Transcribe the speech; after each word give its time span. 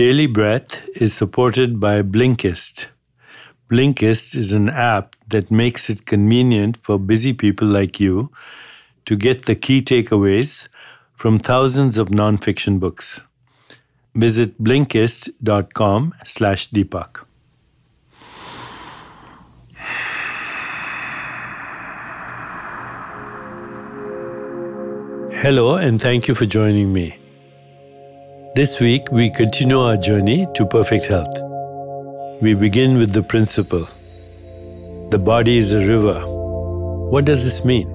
Daily 0.00 0.26
Breath 0.26 0.80
is 0.96 1.12
supported 1.12 1.78
by 1.78 2.00
Blinkist. 2.00 2.86
Blinkist 3.70 4.34
is 4.34 4.50
an 4.50 4.70
app 4.70 5.14
that 5.28 5.50
makes 5.50 5.90
it 5.90 6.06
convenient 6.06 6.78
for 6.78 6.98
busy 6.98 7.34
people 7.34 7.68
like 7.68 8.00
you 8.00 8.30
to 9.04 9.14
get 9.14 9.44
the 9.44 9.54
key 9.54 9.82
takeaways 9.82 10.66
from 11.12 11.38
thousands 11.38 11.98
of 11.98 12.08
nonfiction 12.08 12.80
books. 12.80 13.20
Visit 14.14 14.56
blinkist.com 14.64 16.14
slash 16.24 16.70
Deepak. 16.70 17.22
Hello, 25.42 25.74
and 25.74 26.00
thank 26.00 26.26
you 26.26 26.34
for 26.34 26.46
joining 26.46 26.90
me. 26.90 27.19
This 28.52 28.80
week, 28.80 29.12
we 29.12 29.30
continue 29.30 29.78
our 29.78 29.96
journey 29.96 30.48
to 30.54 30.66
perfect 30.66 31.06
health. 31.06 31.32
We 32.42 32.54
begin 32.54 32.98
with 32.98 33.12
the 33.12 33.22
principle 33.22 33.86
the 35.12 35.20
body 35.24 35.56
is 35.58 35.72
a 35.72 35.78
river. 35.78 36.20
What 37.10 37.26
does 37.26 37.44
this 37.44 37.64
mean? 37.64 37.86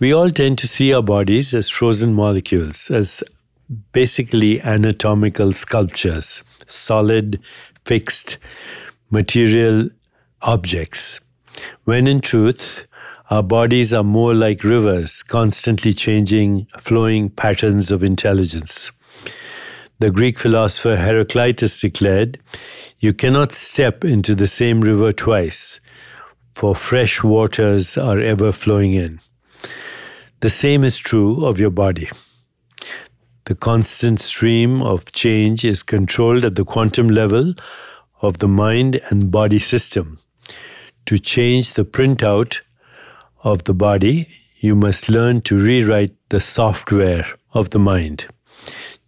We 0.00 0.12
all 0.12 0.30
tend 0.30 0.58
to 0.58 0.66
see 0.66 0.92
our 0.92 1.02
bodies 1.02 1.54
as 1.54 1.68
frozen 1.68 2.12
molecules, 2.12 2.90
as 2.90 3.22
basically 3.92 4.60
anatomical 4.60 5.52
sculptures, 5.52 6.42
solid, 6.66 7.40
fixed, 7.84 8.36
material 9.10 9.90
objects, 10.42 11.20
when 11.84 12.08
in 12.08 12.20
truth, 12.20 12.84
our 13.32 13.42
bodies 13.42 13.94
are 13.94 14.04
more 14.04 14.34
like 14.34 14.62
rivers, 14.62 15.22
constantly 15.22 15.94
changing, 15.94 16.66
flowing 16.78 17.30
patterns 17.30 17.90
of 17.90 18.04
intelligence. 18.04 18.90
The 20.00 20.10
Greek 20.10 20.38
philosopher 20.38 20.96
Heraclitus 20.96 21.80
declared, 21.80 22.38
You 22.98 23.14
cannot 23.14 23.54
step 23.54 24.04
into 24.04 24.34
the 24.34 24.46
same 24.46 24.82
river 24.82 25.14
twice, 25.14 25.80
for 26.54 26.74
fresh 26.74 27.22
waters 27.22 27.96
are 27.96 28.20
ever 28.20 28.52
flowing 28.52 28.92
in. 28.92 29.18
The 30.40 30.50
same 30.50 30.84
is 30.84 30.98
true 30.98 31.46
of 31.46 31.58
your 31.58 31.70
body. 31.70 32.10
The 33.46 33.54
constant 33.54 34.20
stream 34.20 34.82
of 34.82 35.10
change 35.12 35.64
is 35.64 35.82
controlled 35.82 36.44
at 36.44 36.56
the 36.56 36.66
quantum 36.66 37.08
level 37.08 37.54
of 38.20 38.40
the 38.40 38.48
mind 38.48 39.00
and 39.08 39.30
body 39.30 39.58
system. 39.58 40.18
To 41.06 41.18
change 41.18 41.72
the 41.72 41.86
printout 41.86 42.60
of 43.42 43.64
the 43.64 43.74
body, 43.74 44.28
you 44.58 44.74
must 44.74 45.08
learn 45.08 45.40
to 45.42 45.58
rewrite 45.58 46.14
the 46.28 46.40
software 46.40 47.26
of 47.52 47.70
the 47.70 47.78
mind. 47.78 48.26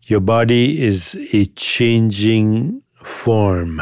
Your 0.03 0.21
body 0.21 0.83
is 0.83 1.17
a 1.33 1.45
changing 1.47 2.83
form, 3.03 3.81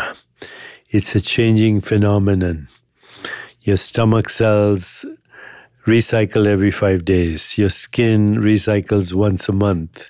it's 0.90 1.14
a 1.14 1.20
changing 1.20 1.80
phenomenon. 1.80 2.68
Your 3.62 3.76
stomach 3.76 4.28
cells 4.28 5.04
recycle 5.86 6.46
every 6.46 6.70
five 6.70 7.04
days, 7.04 7.56
your 7.56 7.70
skin 7.70 8.36
recycles 8.36 9.12
once 9.12 9.48
a 9.48 9.52
month, 9.52 10.04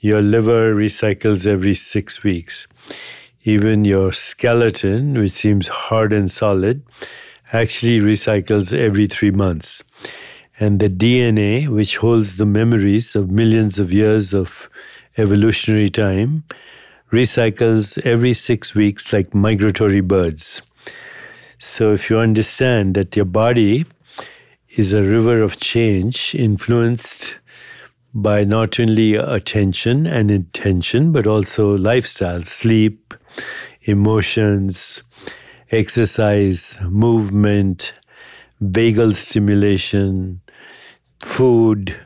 your 0.00 0.20
liver 0.20 0.74
recycles 0.74 1.46
every 1.46 1.74
six 1.74 2.22
weeks. 2.22 2.66
Even 3.44 3.84
your 3.84 4.12
skeleton, 4.12 5.18
which 5.18 5.32
seems 5.32 5.68
hard 5.68 6.12
and 6.12 6.30
solid, 6.30 6.82
actually 7.52 8.00
recycles 8.00 8.76
every 8.76 9.06
three 9.06 9.30
months. 9.30 9.82
And 10.58 10.80
the 10.80 10.88
DNA, 10.88 11.68
which 11.68 11.98
holds 11.98 12.36
the 12.36 12.46
memories 12.46 13.14
of 13.14 13.30
millions 13.30 13.78
of 13.78 13.92
years 13.92 14.32
of 14.32 14.68
evolutionary 15.18 15.90
time, 15.90 16.44
recycles 17.12 17.98
every 18.04 18.32
six 18.32 18.74
weeks 18.74 19.12
like 19.12 19.34
migratory 19.34 20.00
birds. 20.00 20.62
So, 21.58 21.92
if 21.92 22.10
you 22.10 22.18
understand 22.18 22.94
that 22.94 23.16
your 23.16 23.24
body 23.24 23.86
is 24.70 24.92
a 24.92 25.02
river 25.02 25.42
of 25.42 25.58
change 25.58 26.34
influenced 26.34 27.34
by 28.12 28.44
not 28.44 28.80
only 28.80 29.14
attention 29.14 30.06
and 30.06 30.30
intention, 30.30 31.12
but 31.12 31.26
also 31.26 31.76
lifestyle, 31.76 32.44
sleep, 32.44 33.14
emotions, 33.82 35.02
exercise, 35.70 36.74
movement, 36.82 37.92
vagal 38.62 39.14
stimulation, 39.14 40.40
food, 41.20 41.96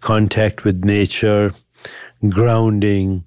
contact 0.00 0.64
with 0.64 0.84
nature, 0.84 1.52
grounding, 2.28 3.24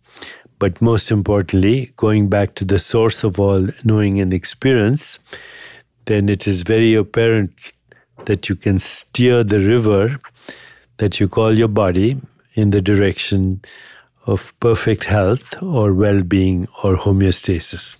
but 0.59 0.81
most 0.81 1.11
importantly, 1.11 1.91
going 1.97 2.29
back 2.29 2.55
to 2.55 2.65
the 2.65 2.79
source 2.79 3.23
of 3.23 3.39
all 3.39 3.67
knowing 3.83 4.19
and 4.19 4.33
experience, 4.33 5.19
then 6.05 6.29
it 6.29 6.47
is 6.47 6.61
very 6.61 6.93
apparent 6.93 7.73
that 8.25 8.49
you 8.49 8.55
can 8.55 8.79
steer 8.79 9.43
the 9.43 9.59
river 9.59 10.19
that 10.97 11.19
you 11.19 11.27
call 11.27 11.57
your 11.57 11.67
body 11.67 12.19
in 12.53 12.69
the 12.69 12.81
direction 12.81 13.61
of 14.25 14.53
perfect 14.59 15.03
health 15.03 15.53
or 15.61 15.93
well 15.93 16.21
being 16.21 16.67
or 16.83 16.95
homeostasis. 16.95 17.97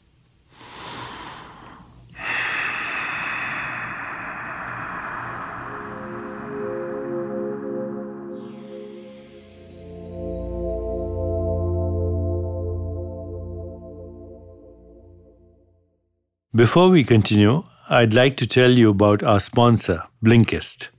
Before 16.55 16.89
we 16.89 17.03
continue, 17.03 17.63
I'd 17.89 18.13
like 18.13 18.37
to 18.37 18.45
tell 18.45 18.77
you 18.77 18.91
about 18.91 19.23
our 19.23 19.39
sponsor, 19.39 20.03
Blinkist. 20.23 20.89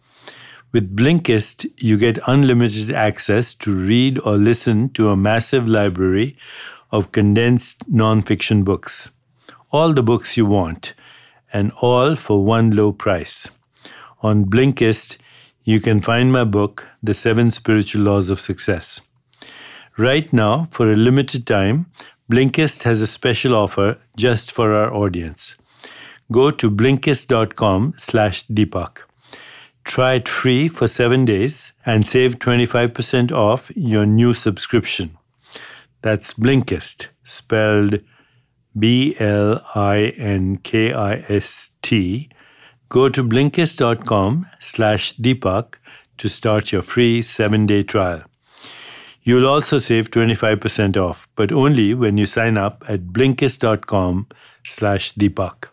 With 0.73 0.97
Blinkist, 0.97 1.65
you 1.77 1.97
get 1.97 2.19
unlimited 2.27 2.91
access 2.91 3.55
to 3.59 3.73
read 3.73 4.19
or 4.25 4.37
listen 4.37 4.89
to 4.95 5.11
a 5.11 5.17
massive 5.17 5.69
library 5.69 6.37
of 6.91 7.13
condensed 7.13 7.89
nonfiction 7.89 8.65
books. 8.65 9.11
All 9.71 9.93
the 9.93 10.03
books 10.03 10.37
you 10.37 10.45
want, 10.45 10.93
and 11.53 11.71
all 11.81 12.17
for 12.17 12.45
one 12.45 12.73
low 12.73 12.91
price. 12.91 13.47
On 14.23 14.45
Blinkist, 14.47 15.19
you 15.63 15.79
can 15.79 16.01
find 16.01 16.33
my 16.33 16.43
book, 16.43 16.85
The 17.01 17.15
Seven 17.15 17.53
Spiritual 17.53 18.03
Laws 18.03 18.29
of 18.29 18.41
Success. 18.41 19.01
Right 19.97 20.33
now, 20.33 20.65
for 20.73 20.91
a 20.91 20.97
limited 20.97 21.47
time, 21.47 21.87
Blinkist 22.31 22.85
has 22.85 23.03
a 23.03 23.07
special 23.07 23.55
offer 23.55 23.99
just 24.17 24.51
for 24.51 24.73
our 24.73 24.93
audience. 24.95 25.55
Go 26.33 26.51
to 26.51 26.71
blinkist.com 26.71 27.95
slash 27.99 28.47
Deepak. 28.47 29.03
Try 29.85 30.15
it 30.15 30.29
free 30.29 30.69
for 30.69 30.89
seven 30.89 31.27
days 31.27 31.71
and 31.85 32.07
save 32.07 32.39
25% 32.39 33.31
off 33.31 33.71
your 33.77 34.07
new 34.07 34.33
subscription. 34.33 35.19
That's 36.01 36.33
Blinkist, 36.33 37.09
spelled 37.25 38.01
B 38.79 39.17
L 39.21 39.63
I 39.75 40.15
N 40.17 40.57
K 40.57 40.95
I 40.95 41.25
S 41.29 41.73
T. 41.83 42.31
Go 42.89 43.11
to 43.11 43.23
blinkist.com 43.23 44.47
slash 44.61 45.15
Deepak 45.17 45.75
to 46.19 46.29
start 46.29 46.73
your 46.73 46.83
free 46.83 47.21
seven 47.21 47.67
day 47.67 47.83
trial. 47.83 48.23
You'll 49.27 49.47
also 49.47 49.79
save 49.79 50.11
25% 50.11 50.99
off, 50.99 51.27
but 51.35 51.51
only 51.51 51.95
when 51.95 52.19
you 52.19 52.27
sign 52.27 52.59
up 52.59 52.85
at 52.87 53.07
blinkist.com 53.07 54.29
slash 54.67 55.15
Deepak. 55.15 55.69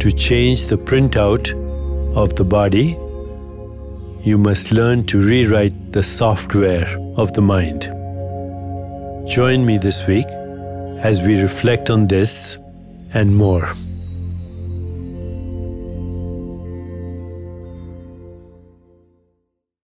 To 0.00 0.12
change 0.12 0.66
the 0.66 0.76
printout 0.76 1.50
of 2.14 2.36
the 2.36 2.44
body, 2.44 2.96
you 4.22 4.38
must 4.38 4.70
learn 4.70 5.04
to 5.06 5.20
rewrite 5.20 5.92
the 5.92 6.04
software 6.04 6.96
of 7.16 7.32
the 7.32 7.42
mind. 7.42 7.82
Join 9.28 9.66
me 9.66 9.78
this 9.78 10.06
week 10.06 10.26
as 11.02 11.22
we 11.22 11.40
reflect 11.40 11.90
on 11.90 12.06
this 12.06 12.56
and 13.14 13.34
more. 13.34 13.72